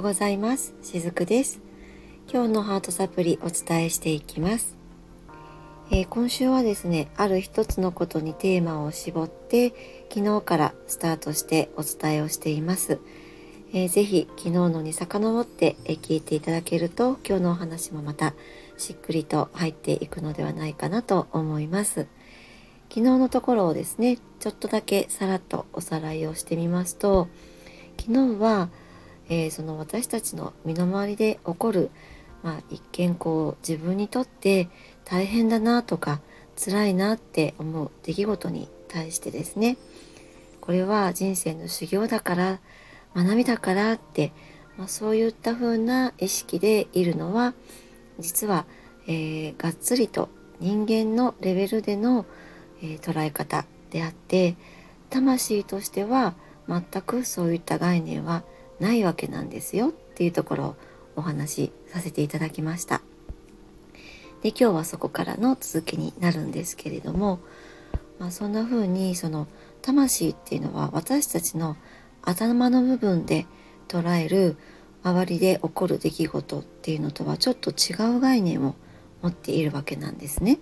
[0.00, 0.72] ようございます。
[0.82, 1.60] しずくです。
[2.32, 4.74] 今日のハートサプリお伝えしていきます、
[5.90, 9.74] えー、今週はですねある一つのことにテーマを絞って
[10.08, 12.98] 昨日からスタートしてお伝えをしています、
[13.74, 18.32] えー、ぜひ昨日のに遡って、え聞いていただけると今日のお話もまた
[18.78, 22.06] しっくりと入っていくのではないかなと思います。
[22.88, 27.28] 昨日のところをですねちょっとだけさらっとおさらいをしてみますと
[27.98, 28.70] 昨日は、
[29.30, 31.90] えー、その私たちの身の回りで起こる、
[32.42, 34.68] まあ、一見こう自分にとって
[35.04, 36.20] 大変だなとか
[36.62, 39.78] 辛いなって思う出来事に対してですね。
[40.60, 42.60] これは人生の修行だから
[43.14, 44.32] 学びだからって、
[44.76, 47.54] まあ、そういった風な意識でいるのは
[48.18, 48.66] 実は、
[49.06, 50.28] えー、がっつりと
[50.60, 52.26] 人間のレベルでの、
[52.82, 54.56] えー、捉え方であって
[55.08, 56.34] 魂としては
[56.68, 58.44] 全くそういった概念は
[58.80, 60.76] ないわけなんですよっていうところを
[61.16, 63.02] お話しさせていただきました。
[64.42, 67.40] で今日はそこからの続きになるんですけれども、
[68.18, 69.46] まあ、そんな風にその
[69.82, 71.76] 魂っていうのは私たちの
[72.22, 73.46] 頭の部分で
[73.88, 74.56] 捉える
[75.02, 78.74] 周りで起こる出来事っていうのとはちょっと違う概念を
[79.22, 80.58] 持っているわけなんですね。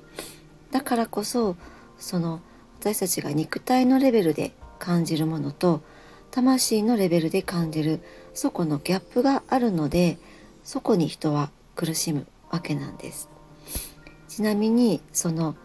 [0.70, 1.56] だからこそ
[1.98, 2.40] その
[2.80, 5.82] 私たちが肉体のレベルで感じるものと
[6.30, 8.00] 魂のレベルで感じる
[8.34, 10.18] そこのギャップがあるので
[10.64, 13.28] そこに人は苦しむわけなんです。
[14.28, 15.56] ちなみにその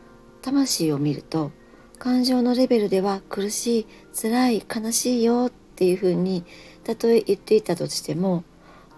[0.41, 1.51] 魂を見ると
[1.99, 3.87] 感情のレベルでは苦しい
[4.19, 6.43] 辛い悲しいよっていうふうに
[6.83, 8.43] たとえ言っていたとしても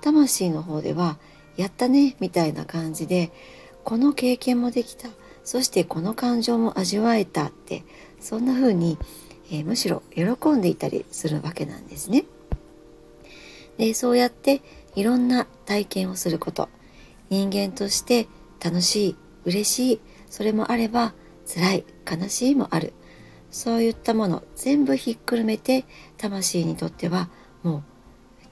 [0.01, 1.17] 魂の方では
[1.57, 3.31] やったねみたいな感じで
[3.83, 5.09] この経験もできた
[5.43, 7.83] そしてこの感情も味わえたって
[8.19, 8.97] そんな風に
[9.51, 12.25] えー、むしろ喜んでいたりするわけなんですね。
[13.77, 14.61] でそうやって
[14.95, 16.69] いろんな体験をすること
[17.29, 18.27] 人間として
[18.63, 21.13] 楽しい嬉しいそれもあれば
[21.45, 22.93] 辛い悲しいもある
[23.51, 25.85] そういったもの全部ひっくるめて
[26.17, 27.29] 魂にとっては
[27.63, 27.83] もう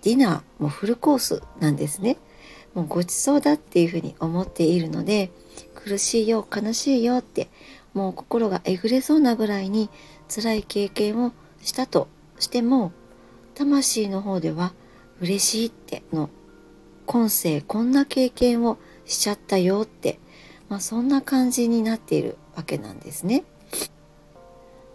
[0.01, 2.17] ディナーもフルコースなんですね。
[2.73, 5.31] もうごちそうだっていうふうに思っているので
[5.75, 7.49] 苦しいよ悲しいよって
[7.93, 9.89] もう心がえぐれそうなぐらいに
[10.33, 12.07] 辛い経験をしたと
[12.39, 12.91] しても
[13.53, 14.73] 魂の方では
[15.21, 16.31] 嬉しいっての
[17.05, 20.19] 今世こんな経験をしちゃったよって、
[20.69, 23.43] まあ、そんな感じになっているわけなんですね。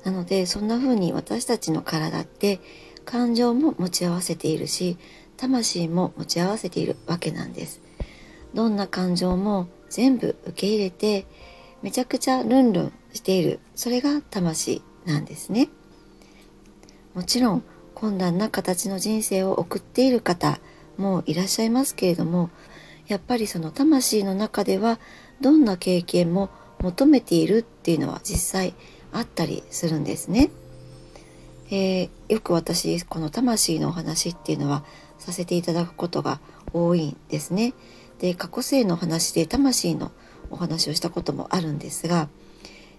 [0.04, 2.60] なのでそんな風に私たちの体って
[3.04, 4.96] 感情も持ち合わせているし
[5.36, 7.80] 魂も持ち合わせているわけなんです。
[8.54, 11.26] どんな感情も全部受け入れて
[11.82, 15.68] めちゃくちゃルンルンしているそれが魂なんですね
[17.14, 17.64] もちろん
[17.94, 20.60] 困難な形の人生を送っている方
[20.98, 22.50] もいらっしゃいますけれども
[23.08, 25.00] やっぱりその魂の中では
[25.40, 28.74] どんな経験も求めているっていうのは実際
[29.12, 30.50] あったりするんですね。
[31.70, 34.84] えー、よく私この魂のお話っていうのは
[35.18, 36.40] させていただくことが
[36.72, 37.72] 多いんですね。
[38.20, 40.12] で過去世の話で魂の
[40.50, 42.28] お話をしたこともあるんですが、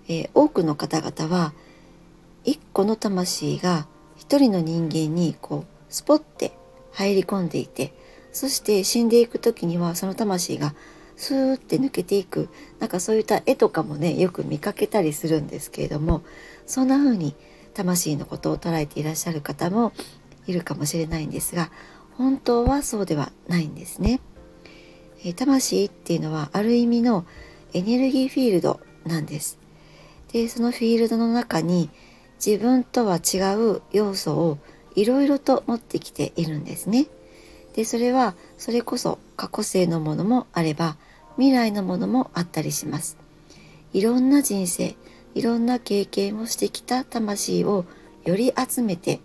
[0.08, 1.54] えー、多くの方々は
[2.44, 6.54] 一個の魂が一人の人間にこうスポッて
[6.92, 7.94] 入り込んでいて
[8.32, 10.76] そして死んでいく時にはその魂が
[11.16, 16.22] スーって抜けていくなんかそういった絵とかもねよく見かけたりするんですけれども
[16.66, 17.36] そんな風に
[17.74, 19.92] 魂のことを捉えていらっしゃる方も
[20.48, 21.72] いるかもしれないんですが
[22.18, 24.20] 本当はそうではないんですね。
[25.24, 27.26] え魂っていうのはある意味の
[27.74, 29.58] エネルギーフィールドなんです。
[30.32, 31.90] でそのフィールドの中に
[32.44, 34.58] 自分とは違う要素を
[34.96, 37.08] いろいろと持ってきているんですね。
[37.76, 40.98] でそれはそれこそ過去性のものもあれば
[41.38, 43.18] 未来のものもあったりします。
[43.94, 44.96] いろんな人生
[45.36, 47.86] いろんな経験をしてきた魂を
[48.26, 49.20] より集めて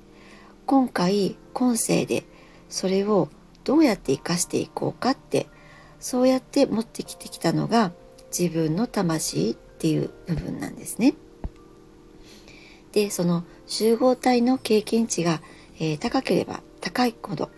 [0.67, 2.25] 今回今世で
[2.69, 3.29] それを
[3.65, 5.47] どうやって生かしていこうかって
[6.01, 7.93] そうやって持ってきてきたのが
[8.37, 11.15] 自分の魂っていう部分なんですね。
[12.95, 15.41] でその集合体の経験値が、
[15.81, 17.51] えー、高ければ高いほど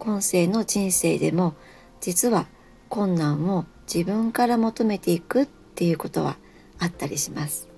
[0.00, 1.54] 今世の人生でも
[2.00, 2.48] 実は
[2.88, 6.36] 困難を自分から求めていくっていうことは
[6.80, 7.68] あったりします。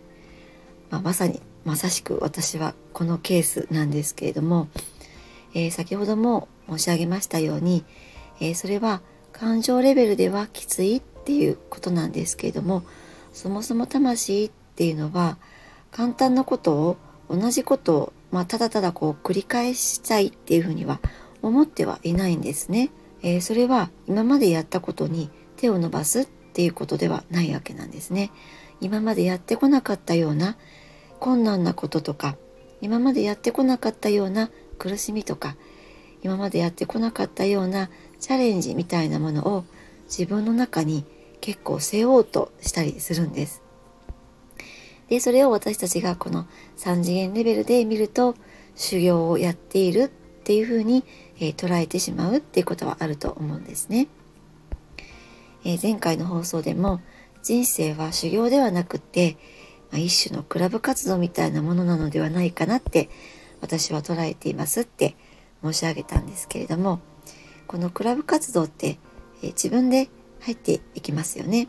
[0.91, 4.69] まあ、まさにまさしく私はこのケースなんですけれども、
[5.53, 7.85] えー、先ほども申し上げましたように、
[8.41, 9.03] えー、それは
[9.33, 12.83] 感情レベルではきついっていうことなんですけれども
[13.33, 15.37] そもそも魂っていうのは
[15.95, 16.97] 簡単なことを
[17.31, 21.01] 同じことを、まあ、ただただこう繰り返したいっていうふうには
[21.41, 22.91] 思ってはいないんですね
[23.25, 28.31] えー、それは今までやったことに手を伸ばすっていうことではないわけなんですね。
[28.83, 30.59] 今までやってこなかったような
[31.21, 32.37] 困難なこととか
[32.83, 35.57] 今までやってこなかったような苦しみとか
[36.23, 37.89] 今までやってこなかったような
[38.21, 39.65] チャレンジみたいなものを
[40.05, 41.07] 自分の中に
[41.41, 43.64] 結構背負おうとしたりするんです。
[45.09, 46.47] で、それを私たちがこの
[46.77, 48.35] 3次元レベルで見ると
[48.75, 50.09] 修行をやっているっ
[50.45, 51.05] ていうふうに、
[51.39, 54.09] えー、捉えてしまうっていうことはあると思うんですね。
[55.65, 57.01] えー、前回の放送でも
[57.43, 59.37] 人生は修行ではなくて、
[59.91, 63.09] まあ、一種のクラブ活動みたいなものなのではないかなって
[63.61, 65.17] 私は捉えていますって
[65.63, 67.01] 申し上げたんですけれども
[67.67, 68.99] このクラブ活動って、
[69.43, 70.11] えー、自分で
[70.41, 71.69] 入っていきますよね。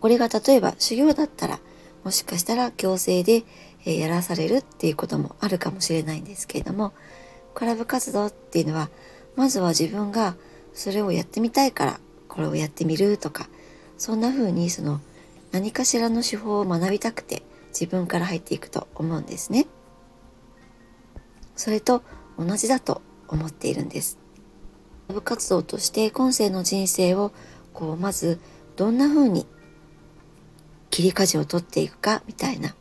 [0.00, 1.60] これが例えば修行だったら
[2.04, 3.44] もしかしたら強制で、
[3.84, 6.92] やらされるっていうこともあるかもしれないんですけれども
[7.54, 8.90] クラブ活動っていうのは
[9.36, 10.36] まずは自分が
[10.74, 13.48] それをやってみたいからこれをやってみるとか
[13.96, 15.00] そんな風にその
[15.50, 19.66] 何かしらの手法を学びたくて自分から入っていくと思うんですね。
[21.56, 22.02] それと
[22.38, 24.18] 同じだと思っているんです。
[25.08, 27.32] 部活動として今世の人生を
[27.72, 28.40] こうまず
[28.76, 29.46] どんな風に
[30.90, 32.74] 切り舵を取っていくかみたいな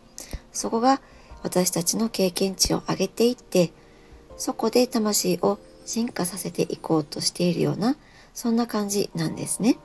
[0.52, 1.02] そこが
[1.44, 3.72] 私たちの経験値を上げていって
[4.38, 7.96] そこで魂を進化させていこうとしているような
[8.34, 9.78] そんな感じなんですね。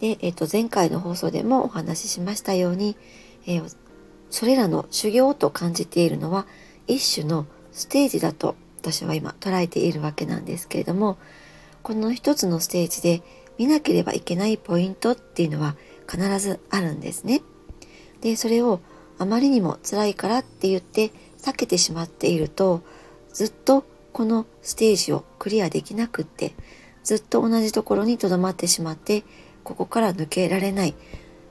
[0.00, 2.96] で、えっ、と前回の放送でもお話ししましたように、
[3.46, 3.76] えー、
[4.30, 6.46] それらの修行と感じているのは
[6.86, 11.18] 一種のステージだと私は今捉えているわけなんですけれども
[11.82, 13.22] この一つのステージで
[13.58, 15.76] 見なければいけないポイントっていうのは
[16.08, 17.42] 必ずあるんですね。
[18.20, 18.80] でそれを
[19.18, 22.82] あまりにも辛いからって言って避けてしまっていると
[23.32, 26.54] ずっとこのステージをクリアできなくって
[27.02, 29.24] ずっと同じところにとどまってしまって
[29.62, 30.94] ここから抜けられない、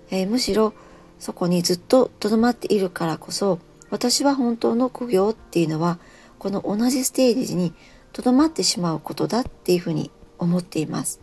[0.09, 0.73] えー、むしろ
[1.19, 3.59] そこにずっととどまっているからこそ
[3.89, 5.99] 私は本当の苦行っていうのは
[6.39, 7.73] この同じステージに
[8.11, 11.21] とどまってしまうことだっていうふうに思っています。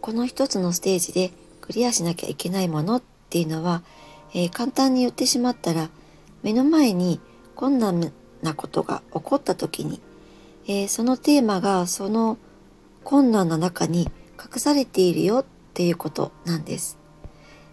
[0.00, 1.32] この一つのステージで
[1.72, 3.82] クリアしなきゃいけないものっていうのは、
[4.34, 5.88] えー、簡単に言ってしまったら
[6.42, 7.18] 目の前に
[7.54, 10.02] 困難なことが起こった時に、
[10.66, 12.36] えー、そのテーマがその
[13.04, 16.98] 困難な中に隠されているよっていうことなんです。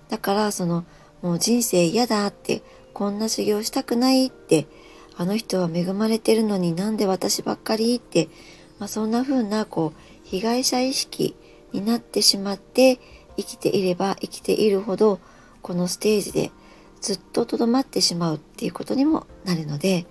[0.07, 0.86] だからその
[1.22, 2.63] もう人生嫌だって
[2.94, 4.68] こんな修行したくないって
[5.18, 8.30] あの人は恵まれてるのになんで私ばっかりって、
[8.80, 11.36] まあ、そんな風なこう被害者意識
[11.74, 13.00] になってしまって
[13.39, 15.19] 生きていれば生きているほど
[15.62, 16.51] このステージで
[17.01, 20.06] ずっととどまってしまうっていうことにもなるので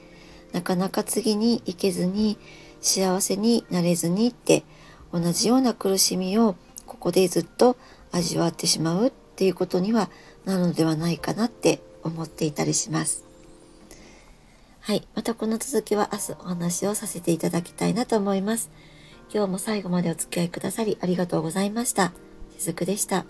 [0.52, 2.38] なかなか次に行けずに
[2.80, 4.64] 幸せになれずにって
[5.12, 7.76] 同じような苦しみをここでずっと
[8.12, 10.10] 味わってしまうっていうことには
[10.44, 13.24] なるのではないかなって思っていたりします。
[14.80, 15.06] はい。
[15.14, 18.70] またこの続きは明日お話をさせていただきたいなと思います。
[19.32, 22.12] 今日も最後までお付き合いくださりありがとうございました。
[22.58, 23.24] しずくでした。